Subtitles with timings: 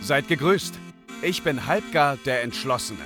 [0.00, 0.78] Seid gegrüßt.
[1.22, 3.00] Ich bin Halbgar der Entschlossene.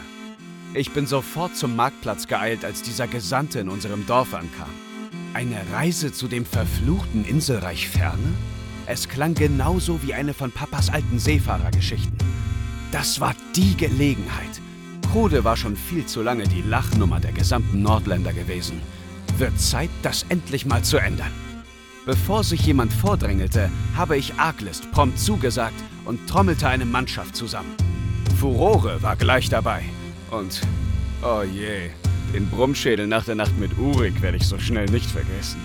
[0.74, 4.68] Ich bin sofort zum Marktplatz geeilt, als dieser Gesandte in unserem Dorf ankam.
[5.34, 8.34] Eine Reise zu dem verfluchten Inselreich Ferne?
[8.86, 12.16] Es klang genauso wie eine von Papas alten Seefahrergeschichten.
[12.90, 14.60] Das war die Gelegenheit.
[15.10, 18.80] Krude war schon viel zu lange die Lachnummer der gesamten Nordländer gewesen.
[19.38, 21.32] Wird Zeit, das endlich mal zu ändern.
[22.04, 27.74] Bevor sich jemand vordrängelte, habe ich Arglist prompt zugesagt und trommelte eine Mannschaft zusammen.
[28.38, 29.82] Furore war gleich dabei.
[30.30, 30.62] Und,
[31.22, 31.90] oh je,
[32.32, 35.60] den Brummschädel nach der Nacht mit Urik werde ich so schnell nicht vergessen.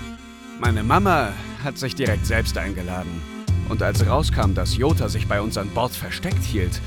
[0.60, 3.22] Meine Mama hat sich direkt selbst eingeladen.
[3.70, 6.82] Und als rauskam, dass Jota sich bei uns an Bord versteckt hielt,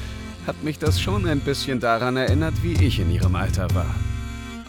[0.46, 3.94] hat mich das schon ein bisschen daran erinnert, wie ich in ihrem Alter war.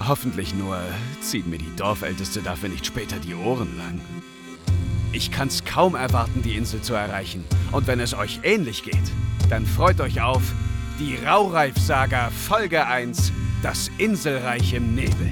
[0.07, 0.77] Hoffentlich nur
[1.21, 4.01] zieht mir die Dorfälteste dafür nicht später die Ohren lang.
[5.13, 7.43] Ich kann's kaum erwarten, die Insel zu erreichen.
[7.73, 8.95] Und wenn es euch ähnlich geht,
[9.49, 10.41] dann freut euch auf
[10.99, 15.29] die Raureif-Saga Folge 1, das Inselreich im Nebel.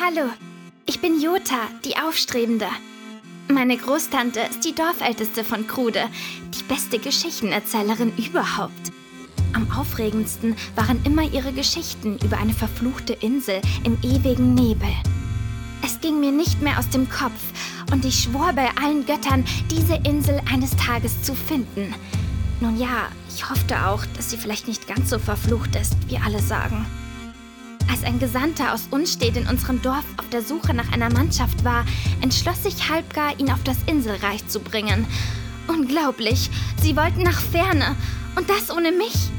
[0.00, 0.30] Hallo,
[0.86, 2.68] ich bin Jota, die Aufstrebende.
[3.50, 6.04] Meine Großtante ist die Dorfälteste von Krude,
[6.54, 8.92] die beste Geschichtenerzählerin überhaupt.
[9.54, 14.90] Am aufregendsten waren immer ihre Geschichten über eine verfluchte Insel im ewigen Nebel.
[15.82, 17.40] Es ging mir nicht mehr aus dem Kopf
[17.90, 21.94] und ich schwor bei allen Göttern, diese Insel eines Tages zu finden.
[22.60, 26.40] Nun ja, ich hoffte auch, dass sie vielleicht nicht ganz so verflucht ist, wie alle
[26.40, 26.84] sagen.
[27.90, 31.84] Als ein Gesandter aus Unstedt in unserem Dorf auf der Suche nach einer Mannschaft war,
[32.20, 35.06] entschloss sich Halbgar, ihn auf das Inselreich zu bringen.
[35.66, 36.50] Unglaublich,
[36.82, 37.96] sie wollten nach Ferne
[38.36, 39.30] und das ohne mich.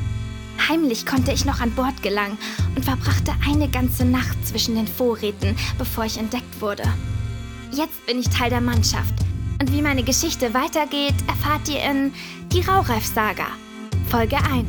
[0.68, 2.38] Heimlich konnte ich noch an Bord gelangen
[2.76, 6.84] und verbrachte eine ganze Nacht zwischen den Vorräten, bevor ich entdeckt wurde.
[7.72, 9.14] Jetzt bin ich Teil der Mannschaft.
[9.62, 12.14] Und wie meine Geschichte weitergeht, erfahrt ihr in
[12.52, 13.48] Die Raureif-Saga,
[14.10, 14.68] Folge 1,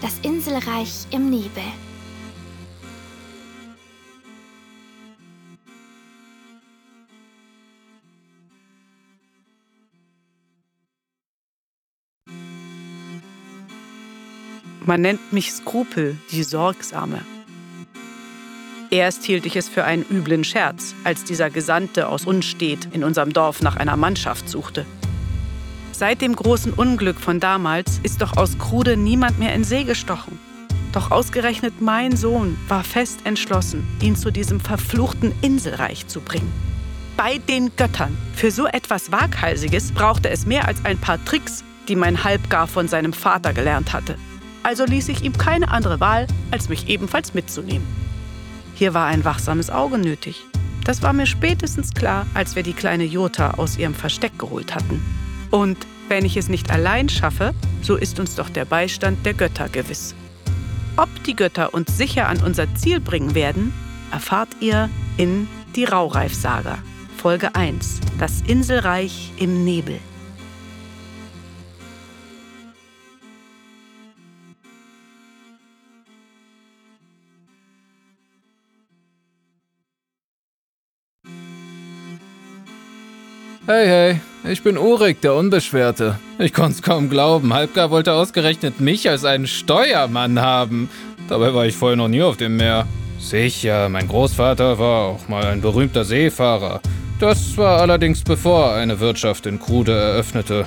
[0.00, 1.62] das Inselreich im Nebel.
[14.86, 17.20] Man nennt mich Skrupel, die Sorgsame.
[18.90, 23.32] Erst hielt ich es für einen üblen Scherz, als dieser Gesandte aus Unstedt in unserem
[23.32, 24.84] Dorf nach einer Mannschaft suchte.
[25.92, 30.38] Seit dem großen Unglück von damals ist doch aus Krude niemand mehr in See gestochen.
[30.92, 36.52] Doch ausgerechnet mein Sohn war fest entschlossen, ihn zu diesem verfluchten Inselreich zu bringen.
[37.16, 38.14] Bei den Göttern.
[38.34, 42.86] Für so etwas Waghalsiges brauchte es mehr als ein paar Tricks, die mein Halbgar von
[42.86, 44.16] seinem Vater gelernt hatte
[44.64, 47.86] also ließ ich ihm keine andere Wahl, als mich ebenfalls mitzunehmen.
[48.74, 50.44] Hier war ein wachsames Auge nötig.
[50.84, 55.00] Das war mir spätestens klar, als wir die kleine Jota aus ihrem Versteck geholt hatten.
[55.50, 59.68] Und wenn ich es nicht allein schaffe, so ist uns doch der Beistand der Götter
[59.68, 60.14] gewiss.
[60.96, 63.72] Ob die Götter uns sicher an unser Ziel bringen werden,
[64.12, 66.78] erfahrt ihr in die Raureif-Saga,
[67.16, 69.98] Folge 1, das Inselreich im Nebel.
[83.66, 84.20] Hey, hey,
[84.52, 86.18] ich bin Urik, der Unbeschwerte.
[86.38, 87.54] Ich konnte es kaum glauben.
[87.54, 90.90] Halbgar wollte ausgerechnet mich als einen Steuermann haben.
[91.30, 92.86] Dabei war ich vorher noch nie auf dem Meer.
[93.18, 96.82] Sicher, mein Großvater war auch mal ein berühmter Seefahrer.
[97.18, 100.66] Das war allerdings bevor eine Wirtschaft in Krude eröffnete.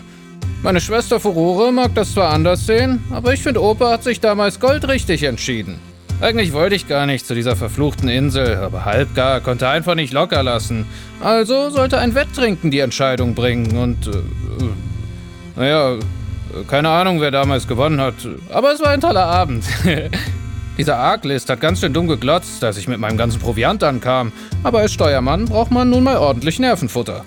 [0.63, 4.59] Meine Schwester Furore mag das zwar anders sehen, aber ich finde, Opa hat sich damals
[4.59, 5.80] goldrichtig entschieden.
[6.20, 10.42] Eigentlich wollte ich gar nicht zu dieser verfluchten Insel, aber Halbgar konnte einfach nicht locker
[10.42, 10.88] lassen.
[11.22, 14.08] Also sollte ein Wetttrinken die Entscheidung bringen und.
[14.08, 14.24] Äh, äh,
[15.56, 15.98] naja,
[16.68, 18.16] keine Ahnung, wer damals gewonnen hat,
[18.52, 19.66] aber es war ein toller Abend.
[20.78, 24.31] Dieser Arglist hat ganz schön dumm geglotzt, als ich mit meinem ganzen Proviant ankam,
[24.63, 27.25] aber als Steuermann braucht man nun mal ordentlich Nervenfutter.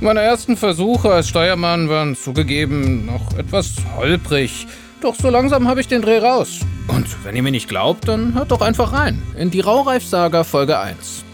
[0.00, 4.66] Meine ersten Versuche als Steuermann waren zugegeben noch etwas holprig.
[5.04, 6.60] Doch so langsam habe ich den Dreh raus.
[6.88, 10.78] Und wenn ihr mir nicht glaubt, dann hört doch einfach rein in die Raureif-Saga Folge
[10.78, 11.24] 1.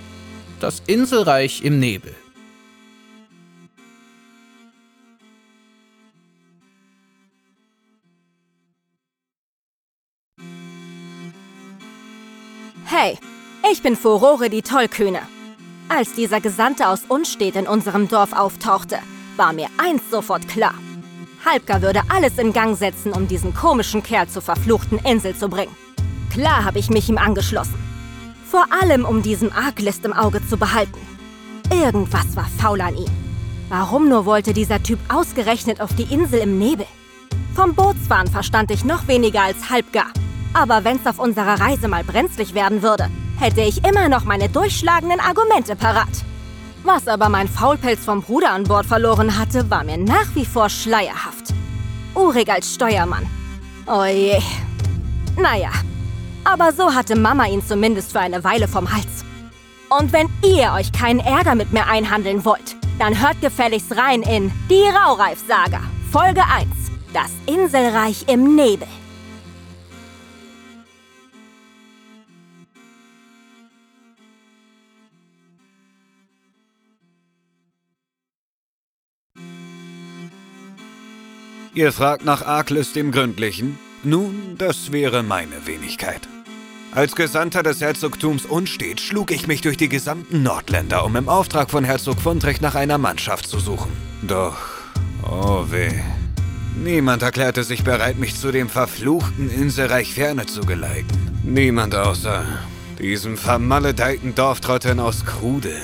[0.59, 2.13] Das Inselreich im Nebel.
[12.87, 13.19] Hey,
[13.71, 15.21] ich bin Furore die Tollkühne.
[15.89, 18.99] Als dieser Gesandte aus Unstedt in unserem Dorf auftauchte,
[19.37, 20.75] war mir eins sofort klar.
[21.45, 25.75] Halbgar würde alles in Gang setzen, um diesen komischen Kerl zur verfluchten Insel zu bringen.
[26.31, 27.79] Klar habe ich mich ihm angeschlossen.
[28.49, 31.01] Vor allem, um diesen Arglist im Auge zu behalten.
[31.71, 33.11] Irgendwas war faul an ihm.
[33.69, 36.87] Warum nur wollte dieser Typ ausgerechnet auf die Insel im Nebel?
[37.55, 40.07] Vom Bootsfahren verstand ich noch weniger als Halbgar.
[40.53, 43.09] Aber wenn's auf unserer Reise mal brenzlig werden würde,
[43.39, 46.09] hätte ich immer noch meine durchschlagenden Argumente parat.
[46.83, 50.71] Was aber mein Faulpelz vom Bruder an Bord verloren hatte, war mir nach wie vor
[50.71, 51.53] schleierhaft.
[52.15, 53.27] Urig als Steuermann.
[53.87, 54.43] Oje.
[55.37, 55.71] Naja,
[56.45, 59.25] aber so hatte Mama ihn zumindest für eine Weile vom Hals.
[59.91, 64.51] Und wenn ihr euch keinen Ärger mit mir einhandeln wollt, dann hört gefälligst rein in
[64.71, 65.81] Die Raureif-Saga,
[66.11, 66.69] Folge 1,
[67.13, 68.89] das Inselreich im Nebel.
[81.73, 83.79] Ihr fragt nach Arkles dem Gründlichen?
[84.03, 86.29] Nun, das wäre meine Wenigkeit.
[86.93, 91.71] Als Gesandter des Herzogtums Unstet schlug ich mich durch die gesamten Nordländer, um im Auftrag
[91.71, 93.93] von Herzog Fundrecht nach einer Mannschaft zu suchen.
[94.23, 94.57] Doch,
[95.23, 95.93] oh weh,
[96.75, 101.41] niemand erklärte sich bereit, mich zu dem verfluchten Inselreich Ferne zu geleiten.
[101.45, 102.45] Niemand außer
[102.99, 105.77] diesem vermaledeiten Dorftrotten aus Krude.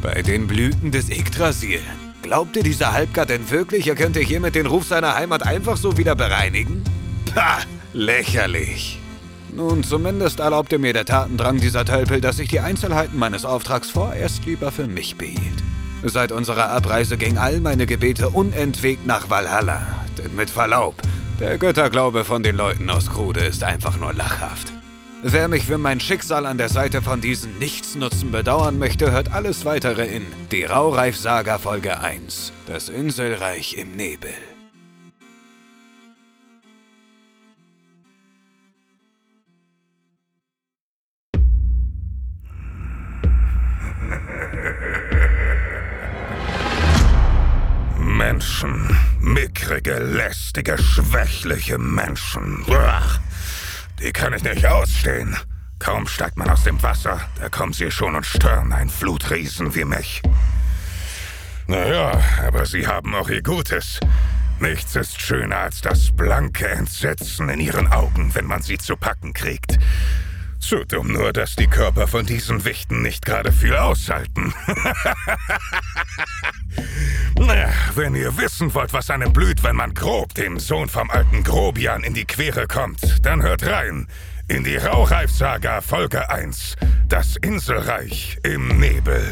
[0.00, 1.80] Bei den Blüten des Yggdrasil.
[2.28, 6.14] Glaubte dieser Halbgar denn wirklich, er könnte hiermit den Ruf seiner Heimat einfach so wieder
[6.14, 6.84] bereinigen?
[7.34, 7.60] Pah,
[7.94, 8.98] lächerlich.
[9.56, 14.44] Nun, zumindest erlaubte mir der Tatendrang dieser Tölpel, dass ich die Einzelheiten meines Auftrags vorerst
[14.44, 15.62] lieber für mich behielt.
[16.02, 19.80] Seit unserer Abreise ging all meine Gebete unentwegt nach Valhalla.
[20.18, 20.96] Denn mit Verlaub,
[21.40, 24.74] der Götterglaube von den Leuten aus Krude ist einfach nur lachhaft.
[25.22, 29.64] Wer mich für mein Schicksal an der Seite von diesen Nichtsnutzen bedauern möchte, hört alles
[29.64, 32.52] weitere in Die Raureif-Saga Folge 1.
[32.68, 34.30] Das Inselreich im Nebel.
[47.98, 48.96] Menschen.
[49.20, 52.64] Mickrige, lästige, schwächliche Menschen.
[52.68, 53.02] Uah,
[54.00, 55.36] die kann ich nicht ausstehen.
[55.78, 59.84] Kaum steigt man aus dem Wasser, da kommen sie schon und stören einen Flutriesen wie
[59.84, 60.22] mich.
[61.66, 64.00] Naja, aber sie haben auch ihr Gutes.
[64.60, 69.32] Nichts ist schöner als das blanke Entsetzen in ihren Augen, wenn man sie zu packen
[69.32, 69.78] kriegt.
[70.58, 74.52] Zu dumm nur, dass die Körper von diesen Wichten nicht gerade viel aushalten.
[77.38, 81.44] Na, wenn ihr wissen wollt, was einem blüht, wenn man grob dem Sohn vom alten
[81.44, 84.08] Grobian in die Quere kommt, dann hört rein
[84.48, 86.76] in die Rauchreif-Saga Folge 1,
[87.06, 89.22] das Inselreich im Nebel.